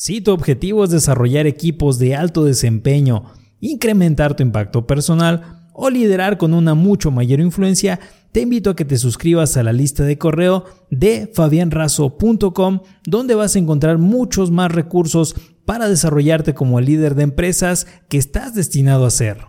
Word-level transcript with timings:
Si 0.00 0.22
tu 0.22 0.32
objetivo 0.32 0.82
es 0.82 0.88
desarrollar 0.88 1.46
equipos 1.46 1.98
de 1.98 2.16
alto 2.16 2.42
desempeño, 2.46 3.24
incrementar 3.60 4.34
tu 4.34 4.42
impacto 4.42 4.86
personal 4.86 5.66
o 5.74 5.90
liderar 5.90 6.38
con 6.38 6.54
una 6.54 6.74
mucho 6.74 7.10
mayor 7.10 7.38
influencia, 7.38 8.00
te 8.32 8.40
invito 8.40 8.70
a 8.70 8.76
que 8.76 8.86
te 8.86 8.96
suscribas 8.96 9.58
a 9.58 9.62
la 9.62 9.74
lista 9.74 10.02
de 10.04 10.16
correo 10.16 10.64
de 10.90 11.30
fabianrazo.com 11.34 12.80
donde 13.04 13.34
vas 13.34 13.54
a 13.54 13.58
encontrar 13.58 13.98
muchos 13.98 14.50
más 14.50 14.72
recursos 14.72 15.36
para 15.66 15.86
desarrollarte 15.86 16.54
como 16.54 16.78
el 16.78 16.86
líder 16.86 17.14
de 17.14 17.24
empresas 17.24 17.86
que 18.08 18.16
estás 18.16 18.54
destinado 18.54 19.04
a 19.04 19.10
ser. 19.10 19.48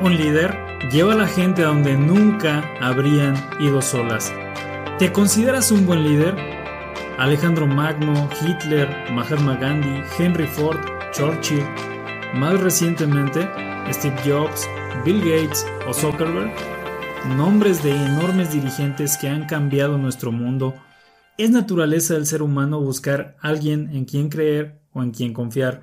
Un 0.00 0.16
líder 0.16 0.56
lleva 0.92 1.14
a 1.14 1.16
la 1.16 1.26
gente 1.26 1.62
a 1.62 1.66
donde 1.66 1.96
nunca 1.96 2.70
habrían 2.80 3.34
ido 3.58 3.82
solas. 3.82 4.32
¿Te 5.00 5.10
consideras 5.10 5.72
un 5.72 5.86
buen 5.86 6.04
líder? 6.04 6.51
Alejandro 7.22 7.68
Magno, 7.68 8.28
Hitler, 8.42 8.88
Mahatma 9.12 9.54
Gandhi, 9.54 10.02
Henry 10.18 10.48
Ford, 10.48 10.80
Churchill, 11.12 11.62
más 12.34 12.60
recientemente 12.60 13.48
Steve 13.92 14.16
Jobs, 14.26 14.66
Bill 15.04 15.20
Gates 15.20 15.64
o 15.88 15.94
Zuckerberg, 15.94 16.52
nombres 17.36 17.80
de 17.84 17.92
enormes 17.92 18.52
dirigentes 18.52 19.16
que 19.16 19.28
han 19.28 19.46
cambiado 19.46 19.98
nuestro 19.98 20.32
mundo. 20.32 20.74
Es 21.38 21.48
naturaleza 21.52 22.14
del 22.14 22.26
ser 22.26 22.42
humano 22.42 22.80
buscar 22.80 23.36
alguien 23.40 23.90
en 23.94 24.04
quien 24.04 24.28
creer 24.28 24.80
o 24.90 25.04
en 25.04 25.12
quien 25.12 25.32
confiar. 25.32 25.82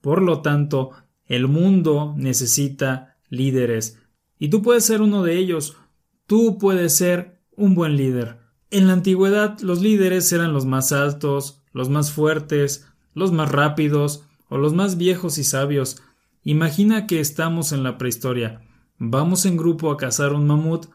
Por 0.00 0.22
lo 0.22 0.40
tanto, 0.40 0.92
el 1.26 1.46
mundo 1.46 2.14
necesita 2.16 3.18
líderes. 3.28 3.98
Y 4.38 4.48
tú 4.48 4.62
puedes 4.62 4.86
ser 4.86 5.02
uno 5.02 5.24
de 5.24 5.36
ellos. 5.36 5.76
Tú 6.24 6.56
puedes 6.56 6.94
ser 6.96 7.38
un 7.54 7.74
buen 7.74 7.98
líder. 7.98 8.39
En 8.72 8.86
la 8.86 8.92
antigüedad 8.92 9.58
los 9.60 9.80
líderes 9.80 10.32
eran 10.32 10.52
los 10.52 10.64
más 10.64 10.92
altos, 10.92 11.60
los 11.72 11.88
más 11.88 12.12
fuertes, 12.12 12.86
los 13.14 13.32
más 13.32 13.50
rápidos 13.50 14.24
o 14.48 14.58
los 14.58 14.74
más 14.74 14.96
viejos 14.96 15.38
y 15.38 15.44
sabios. 15.44 16.02
Imagina 16.44 17.08
que 17.08 17.18
estamos 17.18 17.72
en 17.72 17.82
la 17.82 17.98
prehistoria. 17.98 18.62
Vamos 18.98 19.44
en 19.44 19.56
grupo 19.56 19.90
a 19.90 19.96
cazar 19.96 20.34
un 20.34 20.46
mamut, 20.46 20.86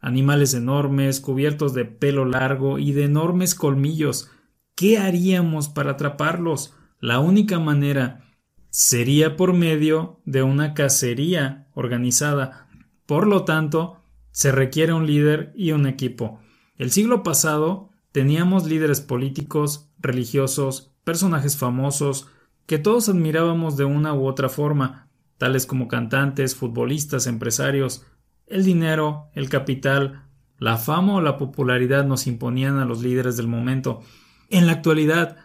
animales 0.00 0.54
enormes, 0.54 1.20
cubiertos 1.20 1.74
de 1.74 1.84
pelo 1.84 2.24
largo 2.24 2.78
y 2.78 2.92
de 2.92 3.04
enormes 3.04 3.54
colmillos. 3.54 4.30
¿Qué 4.74 4.96
haríamos 4.96 5.68
para 5.68 5.92
atraparlos? 5.92 6.74
La 7.00 7.18
única 7.18 7.58
manera 7.58 8.24
sería 8.70 9.36
por 9.36 9.52
medio 9.52 10.20
de 10.24 10.42
una 10.42 10.72
cacería 10.72 11.68
organizada. 11.74 12.66
Por 13.04 13.26
lo 13.26 13.44
tanto, 13.44 14.00
se 14.30 14.52
requiere 14.52 14.94
un 14.94 15.06
líder 15.06 15.52
y 15.54 15.72
un 15.72 15.86
equipo. 15.86 16.40
El 16.80 16.90
siglo 16.90 17.22
pasado 17.22 17.90
teníamos 18.10 18.66
líderes 18.66 19.02
políticos, 19.02 19.90
religiosos, 19.98 20.94
personajes 21.04 21.58
famosos, 21.58 22.28
que 22.64 22.78
todos 22.78 23.10
admirábamos 23.10 23.76
de 23.76 23.84
una 23.84 24.14
u 24.14 24.26
otra 24.26 24.48
forma, 24.48 25.10
tales 25.36 25.66
como 25.66 25.88
cantantes, 25.88 26.54
futbolistas, 26.54 27.26
empresarios. 27.26 28.06
El 28.46 28.64
dinero, 28.64 29.28
el 29.34 29.50
capital, 29.50 30.24
la 30.56 30.78
fama 30.78 31.16
o 31.16 31.20
la 31.20 31.36
popularidad 31.36 32.06
nos 32.06 32.26
imponían 32.26 32.78
a 32.78 32.86
los 32.86 33.02
líderes 33.02 33.36
del 33.36 33.46
momento. 33.46 34.00
En 34.48 34.64
la 34.64 34.72
actualidad, 34.72 35.36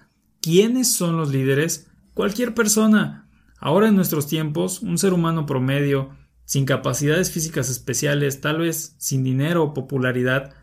¿quiénes 0.41 0.93
son 0.93 1.17
los 1.17 1.33
líderes? 1.33 1.91
Cualquier 2.13 2.53
persona. 2.53 3.27
Ahora 3.59 3.89
en 3.89 3.97
nuestros 3.97 4.27
tiempos, 4.27 4.81
un 4.81 4.97
ser 4.97 5.11
humano 5.11 5.45
promedio, 5.45 6.11
sin 6.45 6.63
capacidades 6.63 7.29
físicas 7.29 7.69
especiales, 7.69 8.39
tal 8.39 8.59
vez 8.59 8.95
sin 8.99 9.25
dinero 9.25 9.65
o 9.65 9.73
popularidad, 9.73 10.53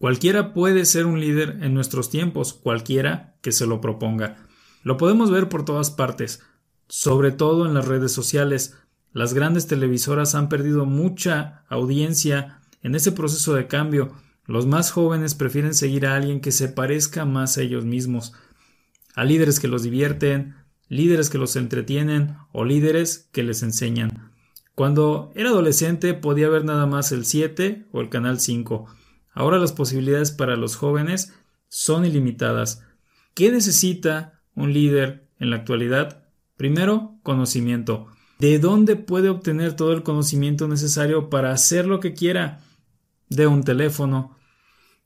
Cualquiera 0.00 0.54
puede 0.54 0.86
ser 0.86 1.04
un 1.04 1.20
líder 1.20 1.58
en 1.60 1.74
nuestros 1.74 2.08
tiempos, 2.08 2.54
cualquiera 2.54 3.36
que 3.42 3.52
se 3.52 3.66
lo 3.66 3.82
proponga. 3.82 4.48
Lo 4.82 4.96
podemos 4.96 5.30
ver 5.30 5.50
por 5.50 5.66
todas 5.66 5.90
partes, 5.90 6.40
sobre 6.88 7.32
todo 7.32 7.66
en 7.66 7.74
las 7.74 7.86
redes 7.86 8.10
sociales. 8.10 8.78
Las 9.12 9.34
grandes 9.34 9.66
televisoras 9.66 10.34
han 10.34 10.48
perdido 10.48 10.86
mucha 10.86 11.66
audiencia 11.68 12.62
en 12.82 12.94
ese 12.94 13.12
proceso 13.12 13.52
de 13.52 13.66
cambio. 13.66 14.10
Los 14.46 14.64
más 14.64 14.90
jóvenes 14.90 15.34
prefieren 15.34 15.74
seguir 15.74 16.06
a 16.06 16.16
alguien 16.16 16.40
que 16.40 16.50
se 16.50 16.70
parezca 16.70 17.26
más 17.26 17.58
a 17.58 17.60
ellos 17.60 17.84
mismos, 17.84 18.32
a 19.14 19.24
líderes 19.24 19.60
que 19.60 19.68
los 19.68 19.82
divierten, 19.82 20.54
líderes 20.88 21.28
que 21.28 21.36
los 21.36 21.56
entretienen 21.56 22.38
o 22.52 22.64
líderes 22.64 23.28
que 23.32 23.42
les 23.42 23.62
enseñan. 23.62 24.32
Cuando 24.74 25.30
era 25.34 25.50
adolescente 25.50 26.14
podía 26.14 26.48
ver 26.48 26.64
nada 26.64 26.86
más 26.86 27.12
el 27.12 27.26
7 27.26 27.88
o 27.92 28.00
el 28.00 28.08
canal 28.08 28.40
5 28.40 28.86
Ahora 29.32 29.58
las 29.58 29.72
posibilidades 29.72 30.32
para 30.32 30.56
los 30.56 30.76
jóvenes 30.76 31.34
son 31.68 32.04
ilimitadas. 32.04 32.84
¿Qué 33.34 33.50
necesita 33.50 34.40
un 34.54 34.72
líder 34.72 35.28
en 35.38 35.50
la 35.50 35.56
actualidad? 35.56 36.24
Primero, 36.56 37.18
conocimiento. 37.22 38.08
¿De 38.38 38.58
dónde 38.58 38.96
puede 38.96 39.28
obtener 39.28 39.74
todo 39.74 39.92
el 39.92 40.02
conocimiento 40.02 40.66
necesario 40.66 41.30
para 41.30 41.52
hacer 41.52 41.86
lo 41.86 42.00
que 42.00 42.14
quiera? 42.14 42.60
De 43.28 43.46
un 43.46 43.62
teléfono. 43.62 44.36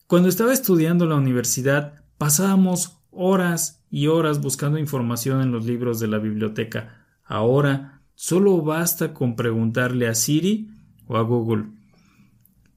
Cuando 0.07 0.29
estaba 0.29 0.53
estudiando 0.53 1.05
en 1.05 1.11
la 1.11 1.17
universidad, 1.17 2.05
pasábamos 2.19 2.99
horas 3.11 3.85
y 3.91 4.07
horas 4.07 4.41
buscando 4.41 4.79
información 4.79 5.41
en 5.43 5.53
los 5.53 5.65
libros 5.67 6.01
de 6.01 6.09
la 6.09 6.19
biblioteca. 6.19 7.07
Ahora, 7.25 8.03
solo 8.15 8.61
basta 8.63 9.15
con 9.15 9.37
preguntarle 9.37 10.09
a 10.09 10.15
Siri 10.15 10.71
o 11.07 11.17
a 11.17 11.23
Google. 11.23 11.67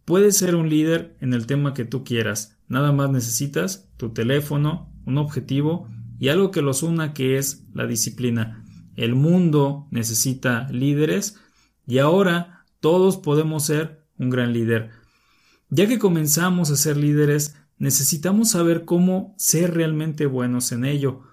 Puedes 0.08 0.38
ser 0.38 0.56
un 0.56 0.70
líder 0.70 1.18
en 1.20 1.34
el 1.34 1.48
tema 1.48 1.74
que 1.74 1.84
tú 1.84 2.06
quieras. 2.06 2.58
Nada 2.70 2.94
más 2.94 3.10
necesitas 3.10 3.90
tu 3.98 4.14
teléfono, 4.14 4.90
un 5.06 5.18
objetivo 5.18 5.90
y 6.18 6.30
algo 6.30 6.50
que 6.50 6.62
los 6.62 6.82
una 6.82 7.14
que 7.14 7.38
es 7.38 7.66
la 7.74 7.88
disciplina. 7.88 8.64
El 8.96 9.16
mundo 9.16 9.86
necesita 9.92 10.66
líderes 10.70 11.42
y 11.86 11.98
ahora 11.98 12.64
todos 12.80 13.18
podemos 13.18 13.66
ser 13.66 14.06
un 14.18 14.30
gran 14.30 14.54
líder. 14.54 14.92
Ya 15.70 15.90
que 15.90 16.00
comenzamos 16.00 16.72
a 16.72 16.78
ser 16.78 16.96
líderes, 16.96 17.58
necesitamos 17.78 18.52
saber 18.52 18.86
cómo 18.86 19.36
ser 19.38 19.74
realmente 19.74 20.26
buenos 20.26 20.72
en 20.72 20.86
ello. 20.86 21.24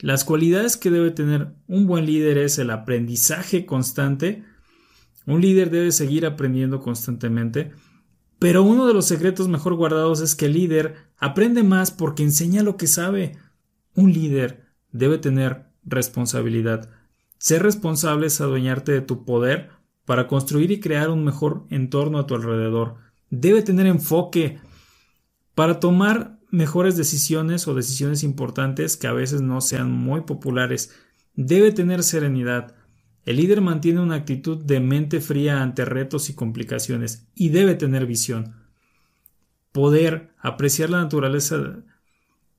Las 0.00 0.24
cualidades 0.24 0.76
que 0.76 0.90
debe 0.90 1.12
tener 1.12 1.54
un 1.68 1.86
buen 1.86 2.04
líder 2.04 2.38
es 2.38 2.58
el 2.58 2.70
aprendizaje 2.70 3.64
constante. 3.64 4.42
Un 5.24 5.40
líder 5.40 5.70
debe 5.70 5.92
seguir 5.92 6.26
aprendiendo 6.26 6.80
constantemente 6.80 7.70
pero 8.38 8.62
uno 8.62 8.86
de 8.86 8.94
los 8.94 9.06
secretos 9.06 9.48
mejor 9.48 9.74
guardados 9.74 10.20
es 10.20 10.36
que 10.36 10.46
el 10.46 10.52
líder 10.52 10.94
aprende 11.18 11.62
más 11.62 11.90
porque 11.90 12.22
enseña 12.22 12.62
lo 12.62 12.76
que 12.76 12.86
sabe. 12.86 13.36
Un 13.94 14.12
líder 14.12 14.66
debe 14.92 15.18
tener 15.18 15.66
responsabilidad. 15.84 16.90
Ser 17.38 17.62
responsable 17.62 18.28
es 18.28 18.40
adueñarte 18.40 18.92
de 18.92 19.00
tu 19.00 19.24
poder 19.24 19.70
para 20.04 20.26
construir 20.26 20.70
y 20.70 20.80
crear 20.80 21.10
un 21.10 21.24
mejor 21.24 21.66
entorno 21.70 22.18
a 22.18 22.26
tu 22.26 22.34
alrededor. 22.34 22.96
Debe 23.30 23.62
tener 23.62 23.86
enfoque 23.86 24.58
para 25.54 25.80
tomar 25.80 26.38
mejores 26.50 26.96
decisiones 26.96 27.68
o 27.68 27.74
decisiones 27.74 28.22
importantes 28.22 28.96
que 28.96 29.06
a 29.06 29.12
veces 29.12 29.42
no 29.42 29.60
sean 29.60 29.90
muy 29.90 30.22
populares. 30.22 30.94
Debe 31.34 31.72
tener 31.72 32.02
serenidad. 32.02 32.74
El 33.24 33.36
líder 33.36 33.60
mantiene 33.60 34.00
una 34.00 34.16
actitud 34.16 34.62
de 34.64 34.80
mente 34.80 35.20
fría 35.20 35.62
ante 35.62 35.84
retos 35.84 36.30
y 36.30 36.34
complicaciones 36.34 37.28
y 37.34 37.50
debe 37.50 37.74
tener 37.74 38.06
visión. 38.06 38.54
Poder 39.72 40.32
apreciar 40.40 40.90
la 40.90 41.02
naturaleza 41.02 41.84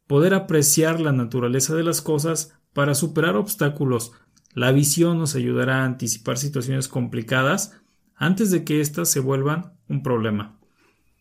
poder 0.10 0.34
apreciar 0.34 1.00
la 1.00 1.12
naturaleza 1.12 1.76
de 1.76 1.84
las 1.84 2.02
cosas 2.02 2.58
para 2.74 2.96
superar 2.96 3.36
obstáculos. 3.36 4.12
La 4.56 4.72
visión 4.72 5.20
nos 5.20 5.36
ayudará 5.36 5.84
a 5.84 5.86
anticipar 5.86 6.40
situaciones 6.40 6.88
complicadas 6.88 7.80
antes 8.16 8.50
de 8.50 8.64
que 8.64 8.82
éstas 8.82 9.08
se 9.10 9.20
vuelvan 9.20 9.74
un 9.88 10.02
problema. 10.02 10.60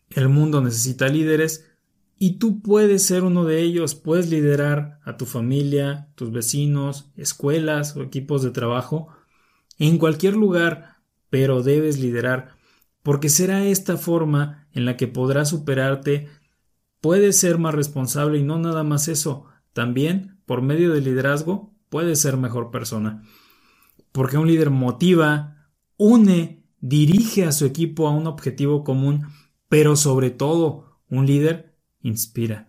El 0.09 0.27
mundo 0.29 0.59
necesita 0.61 1.07
líderes 1.07 1.69
y 2.17 2.39
tú 2.39 2.63
puedes 2.63 3.05
ser 3.05 3.23
uno 3.23 3.45
de 3.45 3.61
ellos, 3.61 3.93
puedes 3.93 4.27
liderar 4.31 4.99
a 5.03 5.17
tu 5.17 5.27
familia, 5.27 6.09
tus 6.15 6.31
vecinos, 6.31 7.11
escuelas 7.15 7.95
o 7.95 8.01
equipos 8.01 8.41
de 8.41 8.49
trabajo 8.49 9.09
en 9.87 9.97
cualquier 9.97 10.35
lugar, 10.35 10.97
pero 11.29 11.63
debes 11.63 11.99
liderar, 11.99 12.55
porque 13.01 13.29
será 13.29 13.65
esta 13.65 13.97
forma 13.97 14.67
en 14.73 14.85
la 14.85 14.97
que 14.97 15.07
podrás 15.07 15.49
superarte, 15.49 16.27
puedes 17.01 17.37
ser 17.37 17.57
más 17.57 17.73
responsable 17.73 18.37
y 18.37 18.43
no 18.43 18.59
nada 18.59 18.83
más 18.83 19.07
eso, 19.07 19.45
también 19.73 20.37
por 20.45 20.61
medio 20.61 20.93
del 20.93 21.05
liderazgo 21.05 21.73
puedes 21.89 22.19
ser 22.19 22.37
mejor 22.37 22.71
persona. 22.71 23.23
Porque 24.11 24.37
un 24.37 24.47
líder 24.47 24.69
motiva, 24.69 25.69
une, 25.97 26.65
dirige 26.81 27.45
a 27.45 27.51
su 27.51 27.65
equipo 27.65 28.07
a 28.07 28.11
un 28.11 28.27
objetivo 28.27 28.83
común, 28.83 29.27
pero 29.69 29.95
sobre 29.95 30.29
todo 30.29 30.99
un 31.09 31.25
líder 31.25 31.75
inspira. 32.01 32.67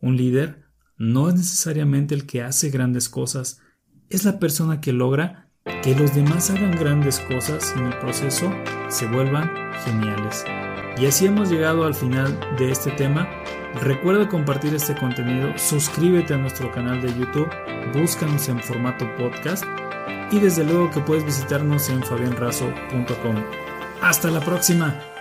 Un 0.00 0.16
líder 0.16 0.66
no 0.96 1.28
es 1.28 1.34
necesariamente 1.34 2.14
el 2.14 2.26
que 2.26 2.42
hace 2.42 2.70
grandes 2.70 3.08
cosas, 3.08 3.60
es 4.08 4.24
la 4.24 4.38
persona 4.38 4.80
que 4.80 4.92
logra 4.92 5.45
que 5.82 5.94
los 5.94 6.14
demás 6.14 6.50
hagan 6.50 6.72
grandes 6.72 7.20
cosas 7.20 7.72
y 7.76 7.80
en 7.80 7.86
el 7.86 7.98
proceso 7.98 8.52
se 8.88 9.06
vuelvan 9.06 9.50
geniales. 9.84 10.44
Y 10.96 11.06
así 11.06 11.26
hemos 11.26 11.50
llegado 11.50 11.84
al 11.84 11.94
final 11.94 12.38
de 12.58 12.70
este 12.70 12.90
tema. 12.92 13.28
Recuerda 13.82 14.28
compartir 14.28 14.74
este 14.74 14.94
contenido, 14.94 15.52
suscríbete 15.58 16.34
a 16.34 16.38
nuestro 16.38 16.72
canal 16.72 17.02
de 17.02 17.08
YouTube, 17.08 17.50
búscanos 17.92 18.48
en 18.48 18.60
formato 18.60 19.06
podcast 19.16 19.64
y 20.30 20.40
desde 20.40 20.64
luego 20.64 20.90
que 20.90 21.00
puedes 21.00 21.24
visitarnos 21.24 21.88
en 21.90 22.02
fabianrazo.com. 22.02 23.36
Hasta 24.00 24.30
la 24.30 24.40
próxima. 24.40 25.15